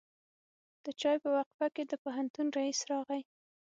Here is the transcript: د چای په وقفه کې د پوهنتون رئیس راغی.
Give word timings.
د 0.83 0.85
چای 1.01 1.17
په 1.23 1.29
وقفه 1.35 1.67
کې 1.75 1.83
د 1.87 1.93
پوهنتون 2.03 2.47
رئیس 2.57 2.79
راغی. 2.91 3.21